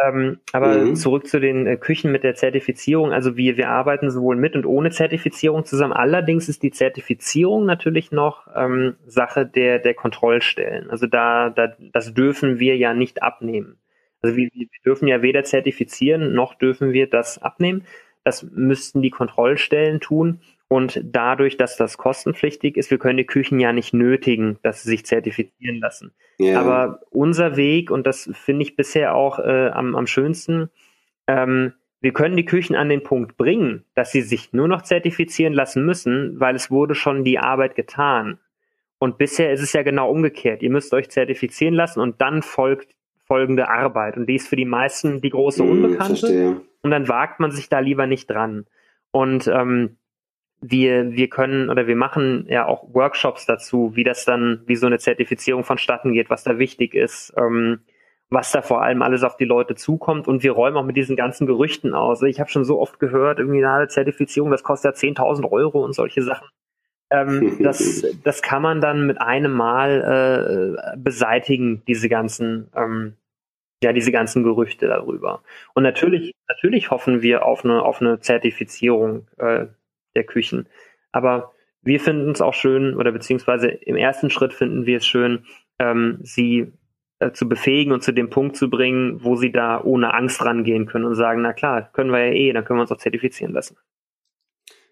[0.02, 0.96] Ähm, aber mhm.
[0.96, 3.12] zurück zu den äh, Küchen mit der Zertifizierung.
[3.12, 5.94] Also wir, wir arbeiten sowohl mit und ohne Zertifizierung zusammen.
[5.94, 10.90] Allerdings ist die Zertifizierung natürlich noch ähm, Sache der, der Kontrollstellen.
[10.90, 13.78] Also da, da, das dürfen wir ja nicht abnehmen.
[14.22, 17.86] Also wir, wir dürfen ja weder zertifizieren, noch dürfen wir das abnehmen.
[18.24, 20.42] Das müssten die Kontrollstellen tun.
[20.68, 24.90] Und dadurch, dass das kostenpflichtig ist, wir können die Küchen ja nicht nötigen, dass sie
[24.90, 26.14] sich zertifizieren lassen.
[26.40, 26.60] Yeah.
[26.60, 30.70] Aber unser Weg, und das finde ich bisher auch äh, am, am schönsten,
[31.26, 35.54] ähm, wir können die Küchen an den Punkt bringen, dass sie sich nur noch zertifizieren
[35.54, 38.40] lassen müssen, weil es wurde schon die Arbeit getan.
[39.00, 40.62] Und bisher ist es ja genau umgekehrt.
[40.62, 42.96] Ihr müsst euch zertifizieren lassen und dann folgt
[43.30, 44.18] folgende Arbeit.
[44.18, 46.28] Und die ist für die meisten die große hm, Unbekannte.
[46.28, 48.66] Mm, und dann wagt man sich da lieber nicht dran.
[49.12, 49.98] Und ähm,
[50.62, 54.88] wir, wir können oder wir machen ja auch Workshops dazu, wie das dann, wie so
[54.88, 57.80] eine Zertifizierung vonstatten geht, was da wichtig ist, ähm,
[58.30, 61.16] was da vor allem alles auf die Leute zukommt und wir räumen auch mit diesen
[61.16, 62.22] ganzen Gerüchten aus.
[62.24, 65.94] Ich habe schon so oft gehört, irgendwie eine Zertifizierung, das kostet ja 10.000 Euro und
[65.94, 66.48] solche Sachen.
[67.10, 73.16] Ähm, das, das kann man dann mit einem Mal äh, beseitigen, diese ganzen, ähm,
[73.84, 75.42] ja, diese ganzen Gerüchte darüber.
[75.74, 79.28] Und natürlich, natürlich hoffen wir auf eine, auf eine Zertifizierung.
[79.38, 79.68] Äh,
[80.16, 80.68] der Küchen.
[81.12, 85.46] Aber wir finden es auch schön, oder beziehungsweise im ersten Schritt finden wir es schön,
[85.80, 86.72] ähm, sie
[87.20, 90.86] äh, zu befähigen und zu dem Punkt zu bringen, wo sie da ohne Angst rangehen
[90.86, 93.54] können und sagen, na klar, können wir ja eh, dann können wir uns auch zertifizieren
[93.54, 93.78] lassen.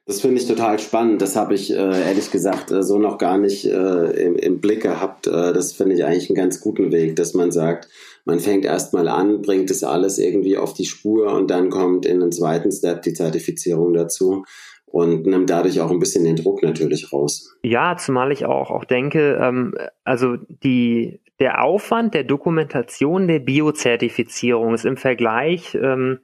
[0.06, 1.21] Das finde ich total spannend.
[1.21, 4.82] Das habe ich äh, ehrlich gesagt äh, so noch gar nicht äh, im, im, Blick
[4.84, 5.28] gehabt.
[5.28, 7.89] Äh, das finde ich eigentlich einen ganz guten Weg, dass man sagt,
[8.27, 12.19] man fängt erstmal an, bringt es alles irgendwie auf die Spur und dann kommt in
[12.19, 14.43] den zweiten Step die Zertifizierung dazu
[14.85, 17.55] und nimmt dadurch auch ein bisschen den Druck natürlich raus.
[17.63, 24.73] Ja, zumal ich auch, auch denke, ähm, also die, der Aufwand der Dokumentation der Biozertifizierung
[24.73, 26.19] ist im Vergleich, ähm,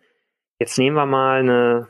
[0.60, 1.88] jetzt nehmen wir mal eine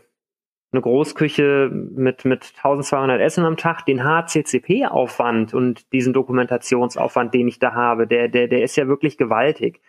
[0.71, 7.59] eine Großküche mit, mit 1200 Essen am Tag, den HCCP-Aufwand und diesen Dokumentationsaufwand, den ich
[7.59, 9.81] da habe, der, der, der ist ja wirklich gewaltig.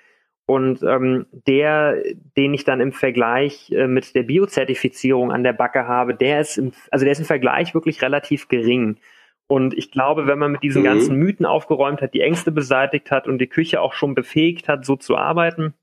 [0.47, 2.03] Und ähm, der,
[2.37, 6.59] den ich dann im Vergleich äh, mit der Biozertifizierung an der Backe habe, der ist
[6.59, 8.99] im, also der ist im Vergleich wirklich relativ gering.
[9.47, 10.87] Und ich glaube, wenn man mit diesen mhm.
[10.87, 14.85] ganzen Mythen aufgeräumt hat, die Ängste beseitigt hat und die Küche auch schon befähigt hat,
[14.85, 15.75] so zu arbeiten,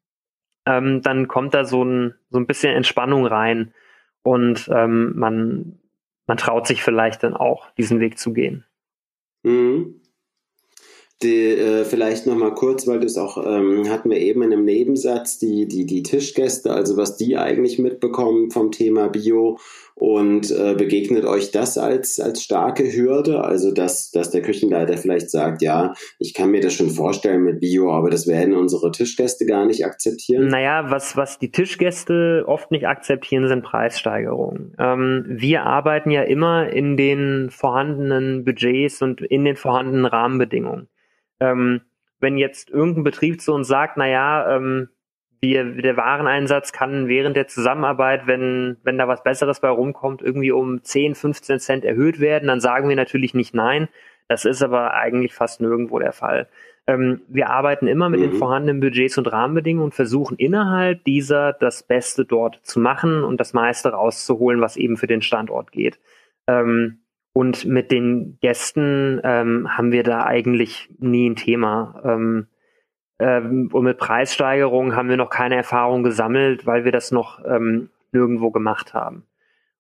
[0.68, 3.74] ähm, dann kommt da so ein, so ein bisschen Entspannung rein
[4.24, 5.80] und ähm, man,
[6.28, 8.66] man traut sich vielleicht dann auch, diesen Weg zu gehen.
[9.44, 10.01] Mhm.
[11.24, 14.66] Die, äh, vielleicht noch mal kurz, weil das auch ähm, hatten wir eben in einem
[14.66, 19.58] Nebensatz die die die Tischgäste, also was die eigentlich mitbekommen vom Thema Bio
[20.02, 23.44] und äh, begegnet euch das als, als starke Hürde?
[23.44, 27.60] Also, dass, dass der Küchenleiter vielleicht sagt, ja, ich kann mir das schon vorstellen mit
[27.60, 30.48] Bio, aber das werden unsere Tischgäste gar nicht akzeptieren?
[30.48, 34.76] Naja, was, was die Tischgäste oft nicht akzeptieren, sind Preissteigerungen.
[34.80, 40.88] Ähm, wir arbeiten ja immer in den vorhandenen Budgets und in den vorhandenen Rahmenbedingungen.
[41.42, 41.82] Ähm,
[42.22, 44.88] wenn jetzt irgendein Betrieb zu uns sagt, naja, ähm,
[45.42, 50.52] wir, der Wareneinsatz kann während der Zusammenarbeit, wenn, wenn da was Besseres bei rumkommt, irgendwie
[50.52, 53.90] um 10, 15 Cent erhöht werden, dann sagen wir natürlich nicht nein.
[54.28, 56.48] Das ist aber eigentlich fast nirgendwo der Fall.
[56.88, 58.30] Ähm, wir arbeiten immer mit mhm.
[58.30, 63.40] den vorhandenen Budgets und Rahmenbedingungen und versuchen innerhalb dieser das Beste dort zu machen und
[63.40, 66.00] das meiste rauszuholen, was eben für den Standort geht.
[66.48, 67.01] Ähm,
[67.34, 72.02] und mit den Gästen ähm, haben wir da eigentlich nie ein Thema.
[72.04, 72.48] Ähm,
[73.20, 77.90] ähm, und mit Preissteigerungen haben wir noch keine Erfahrung gesammelt, weil wir das noch ähm,
[78.12, 79.24] nirgendwo gemacht haben.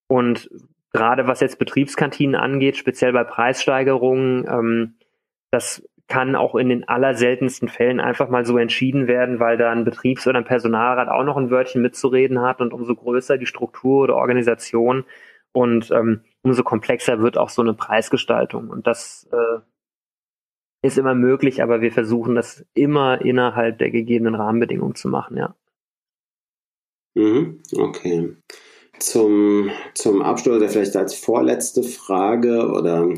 [0.08, 0.50] Und
[0.94, 4.94] gerade was jetzt Betriebskantinen angeht, speziell bei Preissteigerungen, ähm,
[5.52, 9.86] das kann auch in den allerseltensten Fällen einfach mal so entschieden werden, weil da ein
[9.86, 14.04] Betriebs- oder ein Personalrat auch noch ein Wörtchen mitzureden hat und umso größer die Struktur
[14.04, 15.06] oder Organisation
[15.54, 18.70] und ähm, umso komplexer wird auch so eine Preisgestaltung.
[18.70, 19.60] Und das äh,
[20.82, 25.56] ist immer möglich, aber wir versuchen das immer innerhalb der gegebenen Rahmenbedingungen zu machen, ja.
[27.14, 28.36] Mhm, okay.
[29.00, 33.10] Zum, zum Abschluss oder vielleicht als vorletzte Frage oder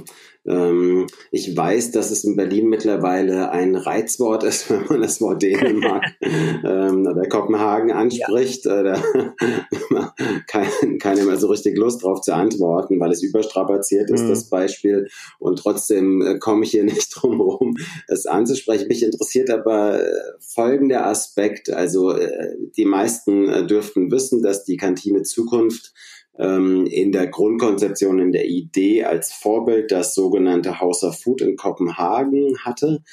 [0.46, 5.42] ähm, ich weiß, dass es in Berlin mittlerweile ein Reizwort ist, wenn man das Wort
[5.42, 8.66] Dänemark ähm, oder Kopenhagen anspricht.
[8.66, 8.82] Ja.
[8.82, 10.14] Äh, da
[10.48, 14.30] kein, keiner mehr so richtig Lust drauf zu antworten, weil es überstrapaziert ist, mhm.
[14.30, 15.08] das Beispiel.
[15.40, 17.76] Und trotzdem äh, komme ich hier nicht drum herum,
[18.08, 18.88] es anzusprechen.
[18.88, 21.70] Mich interessiert aber äh, folgender Aspekt.
[21.70, 25.94] Also äh, die meisten äh, dürften wissen, dass die Kantine Zukunft
[26.38, 31.56] ähm, in der Grundkonzeption, in der Idee als Vorbild das sogenannte House of Food in
[31.56, 33.04] Kopenhagen hatte.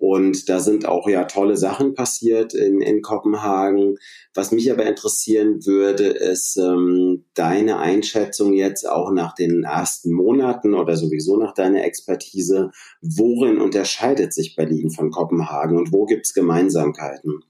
[0.00, 3.98] Und da sind auch ja tolle Sachen passiert in, in Kopenhagen.
[4.32, 10.72] Was mich aber interessieren würde, ist ähm, deine Einschätzung jetzt auch nach den ersten Monaten
[10.72, 12.70] oder sowieso nach deiner Expertise.
[13.02, 17.44] Worin unterscheidet sich Berlin von Kopenhagen und wo gibt es Gemeinsamkeiten?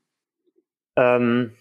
[0.96, 1.52] Ähm,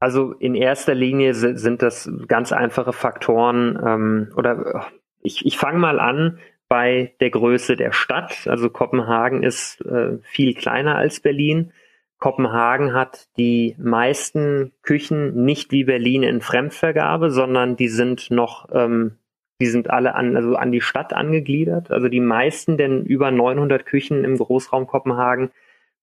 [0.00, 4.86] also in erster Linie sind das ganz einfache Faktoren ähm, oder
[5.22, 8.46] ich, ich fange mal an bei der Größe der Stadt.
[8.46, 11.72] Also Kopenhagen ist äh, viel kleiner als Berlin.
[12.18, 19.18] Kopenhagen hat die meisten Küchen nicht wie Berlin in Fremdvergabe, sondern die sind noch, ähm,
[19.60, 21.90] die sind alle an, also an die Stadt angegliedert.
[21.90, 25.50] Also die meisten, denn über 900 Küchen im Großraum Kopenhagen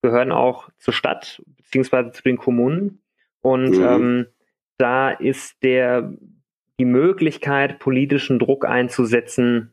[0.00, 3.01] gehören auch zur Stadt beziehungsweise zu den Kommunen.
[3.42, 3.84] Und mhm.
[3.84, 4.26] ähm,
[4.78, 6.12] da ist der
[6.78, 9.72] die Möglichkeit, politischen Druck einzusetzen,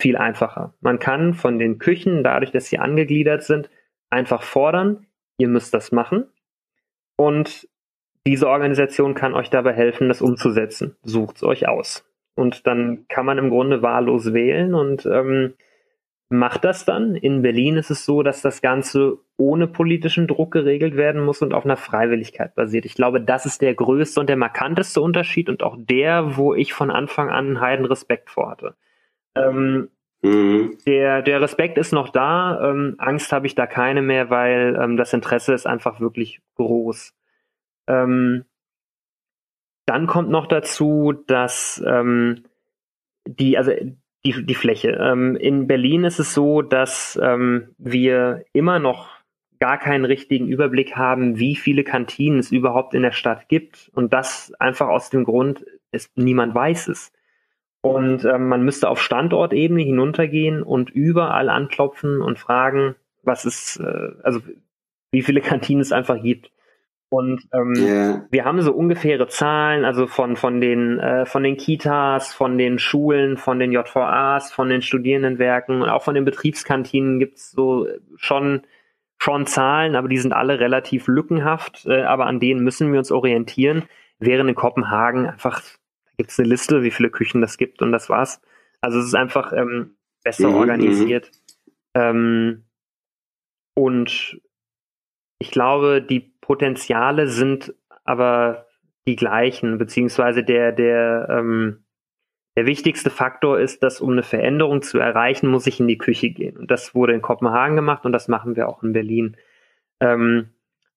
[0.00, 0.74] viel einfacher.
[0.80, 3.70] Man kann von den Küchen, dadurch, dass sie angegliedert sind,
[4.10, 5.06] einfach fordern,
[5.38, 6.26] ihr müsst das machen.
[7.16, 7.68] Und
[8.26, 10.96] diese Organisation kann euch dabei helfen, das umzusetzen.
[11.02, 12.04] Sucht es euch aus.
[12.34, 15.54] Und dann kann man im Grunde wahllos wählen und ähm,
[16.38, 17.14] macht das dann.
[17.14, 21.54] In Berlin ist es so, dass das Ganze ohne politischen Druck geregelt werden muss und
[21.54, 22.84] auf einer Freiwilligkeit basiert.
[22.84, 26.72] Ich glaube, das ist der größte und der markanteste Unterschied und auch der, wo ich
[26.72, 28.74] von Anfang an einen heiden Respekt vor hatte.
[29.36, 29.88] Ähm,
[30.22, 30.78] mhm.
[30.86, 34.96] der, der Respekt ist noch da, ähm, Angst habe ich da keine mehr, weil ähm,
[34.96, 37.14] das Interesse ist einfach wirklich groß.
[37.88, 38.44] Ähm,
[39.86, 42.44] dann kommt noch dazu, dass ähm,
[43.26, 43.72] die, also
[44.24, 44.90] die, die Fläche.
[45.00, 49.08] Ähm, in Berlin ist es so, dass ähm, wir immer noch
[49.60, 53.90] gar keinen richtigen Überblick haben, wie viele Kantinen es überhaupt in der Stadt gibt.
[53.94, 57.12] Und das einfach aus dem Grund, es, niemand weiß es.
[57.80, 64.10] Und ähm, man müsste auf Standortebene hinuntergehen und überall anklopfen und fragen, was es, äh,
[64.22, 64.40] also
[65.12, 66.50] wie viele Kantinen es einfach gibt.
[67.14, 68.26] Und ähm, yeah.
[68.32, 72.80] wir haben so ungefähre Zahlen, also von, von, den, äh, von den Kitas, von den
[72.80, 77.86] Schulen, von den JVAs, von den Studierendenwerken und auch von den Betriebskantinen gibt es so
[78.16, 78.62] schon,
[79.16, 83.12] schon Zahlen, aber die sind alle relativ lückenhaft, äh, aber an denen müssen wir uns
[83.12, 83.84] orientieren,
[84.18, 87.92] während in Kopenhagen einfach, da gibt es eine Liste, wie viele Küchen das gibt und
[87.92, 88.40] das war's.
[88.80, 91.30] Also es ist einfach ähm, besser mhm, organisiert.
[91.94, 92.02] Mhm.
[92.02, 92.64] Ähm,
[93.76, 94.40] und
[95.38, 98.66] ich glaube, die Potenziale sind aber
[99.08, 101.86] die gleichen, beziehungsweise der, der, ähm,
[102.54, 106.28] der wichtigste Faktor ist, dass um eine Veränderung zu erreichen, muss ich in die Küche
[106.28, 106.58] gehen.
[106.58, 109.38] Und das wurde in Kopenhagen gemacht und das machen wir auch in Berlin.
[110.00, 110.50] Ähm,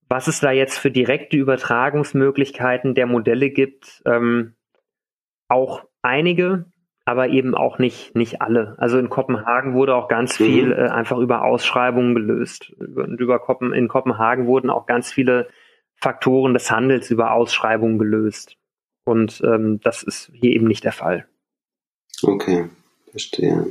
[0.09, 4.53] was es da jetzt für direkte Übertragungsmöglichkeiten der Modelle gibt, ähm,
[5.47, 6.65] auch einige,
[7.07, 8.75] aber eben auch nicht, nicht alle.
[8.77, 10.43] Also in Kopenhagen wurde auch ganz mhm.
[10.43, 12.73] viel äh, einfach über Ausschreibungen gelöst.
[12.79, 15.47] Und über Kopen in Kopenhagen wurden auch ganz viele
[15.95, 18.57] Faktoren des Handels über Ausschreibungen gelöst.
[19.05, 21.25] Und ähm, das ist hier eben nicht der Fall.
[22.23, 22.65] Okay,
[23.11, 23.67] verstehe.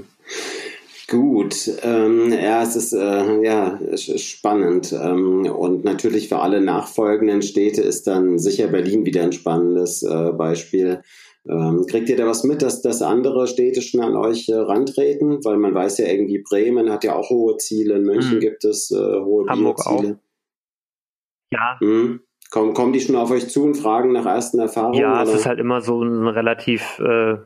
[1.09, 7.43] Gut, ähm, ja, es ist äh, ja ist spannend ähm, und natürlich für alle nachfolgenden
[7.43, 11.03] Städte ist dann sicher Berlin wieder ein spannendes äh, Beispiel.
[11.49, 15.45] Ähm, kriegt ihr da was mit, dass, dass andere Städte schon an euch äh, rantreten?
[15.45, 18.41] Weil man weiß ja irgendwie, Bremen hat ja auch hohe Ziele, in München mhm.
[18.41, 20.15] gibt es äh, hohe Hamburg Ziele.
[20.15, 21.53] Auch.
[21.53, 21.79] Ja.
[21.81, 22.21] Mhm.
[22.51, 25.01] Kommen, kommen die schon auf euch zu und fragen nach ersten Erfahrungen?
[25.01, 25.31] Ja, oder?
[25.31, 27.37] es ist halt immer so ein relativ äh,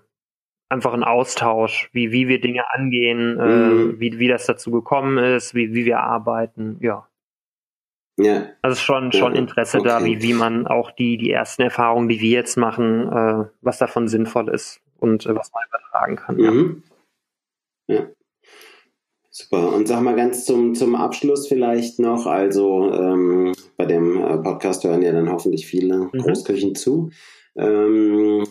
[0.71, 3.91] einfach ein Austausch, wie, wie wir Dinge angehen, äh, mhm.
[3.91, 7.07] äh, wie, wie das dazu gekommen ist, wie, wie wir arbeiten, ja.
[8.23, 8.47] Ja.
[8.63, 9.89] Also schon, schon Interesse okay.
[9.89, 13.79] da, wie, wie man auch die, die ersten Erfahrungen, die wir jetzt machen, äh, was
[13.79, 16.37] davon sinnvoll ist und äh, was man übertragen kann.
[16.37, 16.83] Mhm.
[17.87, 17.97] Ja.
[17.97, 18.07] ja.
[19.31, 19.73] Super.
[19.73, 24.83] Und sag mal ganz zum, zum Abschluss vielleicht noch, also ähm, bei dem äh, Podcast
[24.83, 26.19] hören ja dann hoffentlich viele mhm.
[26.19, 27.11] Großkirchen zu.
[27.57, 28.45] Ähm,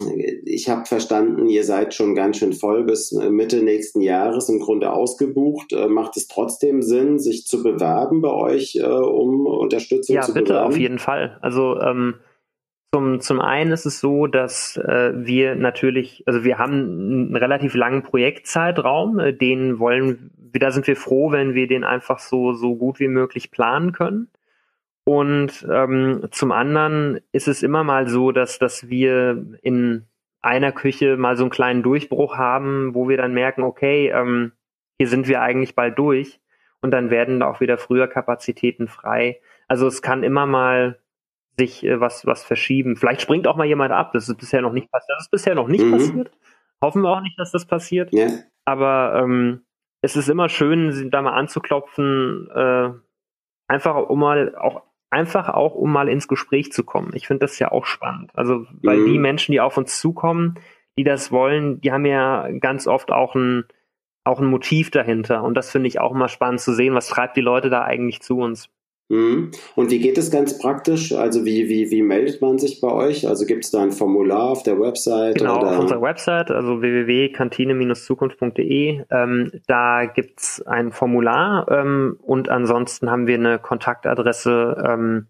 [0.46, 4.60] ich habe verstanden, ihr seid schon ganz schön voll bis äh, Mitte nächsten Jahres im
[4.60, 5.74] Grunde ausgebucht.
[5.74, 10.34] Äh, macht es trotzdem Sinn, sich zu bewerben bei euch, äh, um Unterstützung ja, zu
[10.34, 10.48] bewerben?
[10.48, 11.38] Ja, bitte, auf jeden Fall.
[11.42, 12.16] Also ähm,
[12.94, 17.76] zum, zum einen ist es so, dass äh, wir natürlich, also wir haben einen relativ
[17.76, 22.76] langen Projektzeitraum, äh, den wollen, da sind wir froh, wenn wir den einfach so, so
[22.76, 24.30] gut wie möglich planen können.
[25.04, 30.06] Und ähm, zum anderen ist es immer mal so, dass, dass wir in
[30.42, 34.54] einer Küche mal so einen kleinen Durchbruch haben, wo wir dann merken, okay, ähm,
[34.98, 36.40] hier sind wir eigentlich bald durch
[36.82, 39.40] und dann werden da auch wieder früher Kapazitäten frei.
[39.68, 41.00] Also es kann immer mal
[41.60, 42.96] sich äh, was, was verschieben.
[42.96, 44.14] Vielleicht springt auch mal jemand ab.
[44.14, 45.16] Das ist bisher noch nicht passiert.
[45.18, 45.92] Das ist bisher noch nicht mhm.
[45.92, 46.32] passiert.
[46.84, 48.12] Hoffen wir auch nicht, dass das passiert.
[48.12, 48.32] Yeah.
[48.66, 49.62] Aber ähm,
[50.02, 52.90] es ist immer schön, da mal anzuklopfen, äh,
[53.68, 57.12] einfach um mal auch einfach auch, um mal ins Gespräch zu kommen.
[57.16, 58.32] Ich finde das ja auch spannend.
[58.36, 59.06] Also, weil mhm.
[59.08, 60.60] die Menschen, die auf uns zukommen,
[60.98, 63.66] die das wollen, die haben ja ganz oft auch ein,
[64.24, 65.44] auch ein Motiv dahinter.
[65.44, 68.22] Und das finde ich auch mal spannend zu sehen, was treibt die Leute da eigentlich
[68.22, 68.70] zu uns.
[69.10, 69.52] Mhm.
[69.76, 71.14] Und wie geht es ganz praktisch?
[71.14, 73.28] Also wie, wie, wie meldet man sich bei euch?
[73.28, 75.40] Also gibt es da ein Formular auf der Website?
[75.40, 75.72] Genau, oder?
[75.72, 79.06] auf unserer Website, also www.kantine-zukunft.de.
[79.10, 85.26] Ähm, da gibt es ein Formular ähm, und ansonsten haben wir eine Kontaktadresse, ähm,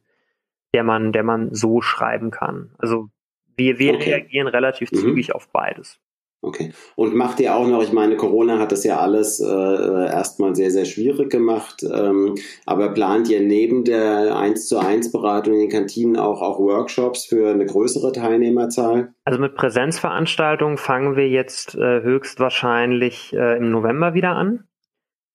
[0.73, 2.71] der, man, der man so schreiben kann.
[2.77, 3.07] Also
[3.55, 4.09] wir, wir okay.
[4.09, 4.97] reagieren relativ mhm.
[4.97, 6.01] zügig auf beides.
[6.41, 6.71] Okay.
[6.95, 10.71] Und macht ihr auch noch, ich meine, Corona hat das ja alles äh, erstmal sehr,
[10.71, 15.69] sehr schwierig gemacht, ähm, aber plant ihr neben der 1 zu 1 Beratung in den
[15.69, 19.13] Kantinen auch, auch Workshops für eine größere Teilnehmerzahl?
[19.25, 24.63] Also mit Präsenzveranstaltungen fangen wir jetzt äh, höchstwahrscheinlich äh, im November wieder an.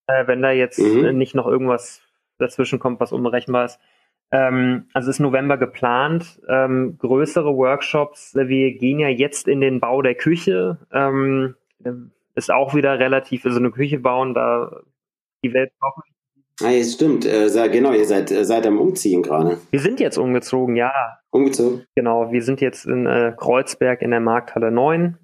[0.07, 1.19] Äh, wenn da jetzt mhm.
[1.19, 2.01] nicht noch irgendwas
[2.39, 3.79] dazwischen kommt, was unberechenbar ist.
[4.31, 6.41] Ähm, also ist November geplant.
[6.49, 8.35] Ähm, größere Workshops.
[8.35, 10.79] Wir gehen ja jetzt in den Bau der Küche.
[10.93, 11.55] Ähm,
[12.35, 14.81] ist auch wieder relativ, also eine Küche bauen, da
[15.45, 16.05] die Welt braucht
[16.63, 17.27] Ah, ja, stimmt.
[17.27, 19.59] Äh, genau, ihr seid, äh, seid am Umziehen gerade.
[19.71, 20.93] Wir sind jetzt umgezogen, ja.
[21.31, 21.85] Umgezogen?
[21.97, 25.19] Genau, wir sind jetzt in äh, Kreuzberg in der Markthalle 9.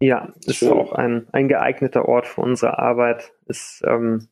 [0.00, 0.72] Ja, ist Schön.
[0.72, 3.32] auch ein, ein geeigneter Ort für unsere Arbeit.
[3.46, 4.28] Ist ähm,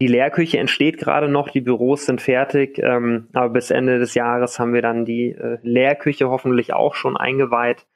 [0.00, 4.58] die Lehrküche entsteht gerade noch, die Büros sind fertig, ähm, aber bis Ende des Jahres
[4.58, 7.86] haben wir dann die äh, Lehrküche hoffentlich auch schon eingeweiht.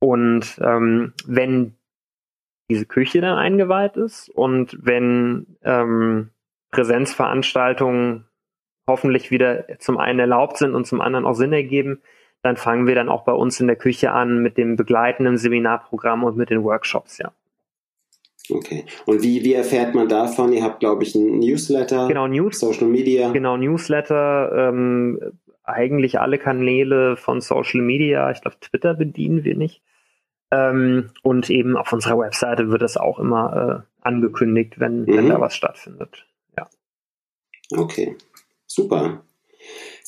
[0.00, 1.76] Und ähm, wenn
[2.70, 6.30] diese Küche dann eingeweiht ist und wenn ähm,
[6.70, 8.26] Präsenzveranstaltungen
[8.88, 12.02] hoffentlich wieder zum einen erlaubt sind und zum anderen auch Sinn ergeben,
[12.42, 16.24] dann fangen wir dann auch bei uns in der Küche an mit dem begleitenden Seminarprogramm
[16.24, 17.32] und mit den Workshops, ja.
[18.50, 18.84] Okay.
[19.06, 20.52] Und wie, wie erfährt man davon?
[20.52, 23.30] Ihr habt, glaube ich, ein Newsletter, genau, News, Social Media.
[23.30, 25.20] Genau, Newsletter, ähm,
[25.64, 28.30] eigentlich alle Kanäle von Social Media.
[28.30, 29.82] Ich glaube, Twitter bedienen wir nicht.
[30.50, 35.16] Ähm, und eben auf unserer Webseite wird das auch immer äh, angekündigt, wenn, mhm.
[35.16, 36.26] wenn da was stattfindet.
[36.56, 36.68] Ja.
[37.76, 38.16] Okay,
[38.66, 39.22] super.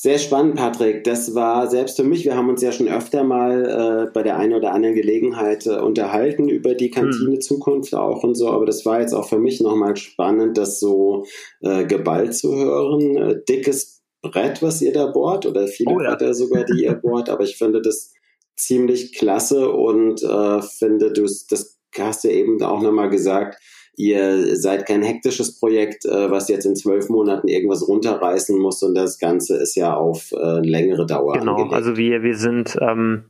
[0.03, 1.03] Sehr spannend, Patrick.
[1.03, 4.37] Das war selbst für mich, wir haben uns ja schon öfter mal äh, bei der
[4.37, 7.41] einen oder anderen Gelegenheit äh, unterhalten über die Kantine hm.
[7.41, 11.27] Zukunft auch und so, aber das war jetzt auch für mich nochmal spannend, das so
[11.59, 13.15] äh, geballt zu hören.
[13.15, 16.09] Äh, dickes Brett, was ihr da bohrt, oder viele oh, ja.
[16.09, 18.11] Bretter sogar, die ihr bohrt, aber ich finde das
[18.55, 23.61] ziemlich klasse und äh, finde, du das hast du eben auch nochmal gesagt,
[23.95, 28.95] ihr seid kein hektisches Projekt, äh, was jetzt in zwölf Monaten irgendwas runterreißen muss und
[28.95, 31.33] das Ganze ist ja auf äh, längere Dauer.
[31.33, 31.73] Genau, angelegt.
[31.73, 33.25] also wir, wir sind ähm,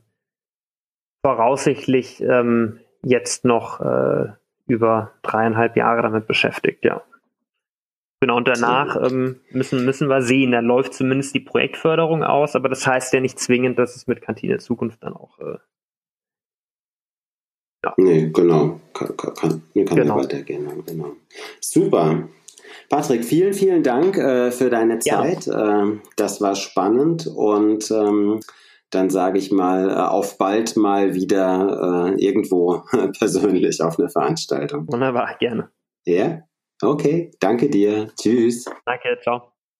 [1.24, 4.32] voraussichtlich ähm, jetzt noch äh,
[4.66, 7.02] über dreieinhalb Jahre damit beschäftigt, ja.
[8.20, 12.68] Genau, und danach ähm, müssen, müssen wir sehen, da läuft zumindest die Projektförderung aus, aber
[12.68, 15.58] das heißt ja nicht zwingend, dass es mit Kantine Zukunft dann auch äh,
[17.84, 17.94] ja.
[17.96, 18.80] Nee, genau.
[18.92, 20.16] Kann, kann, kann, genau.
[20.16, 20.68] weitergehen.
[20.86, 21.12] Genau.
[21.60, 22.28] Super.
[22.88, 25.46] Patrick, vielen, vielen Dank äh, für deine Zeit.
[25.46, 25.84] Ja.
[25.84, 28.40] Äh, das war spannend und ähm,
[28.90, 32.82] dann sage ich mal äh, auf bald mal wieder äh, irgendwo
[33.18, 34.86] persönlich auf eine Veranstaltung.
[34.88, 35.70] Wunderbar, gerne.
[36.04, 36.42] Ja?
[36.82, 38.10] Okay, danke dir.
[38.16, 38.64] Tschüss.
[38.84, 39.51] Danke, ciao.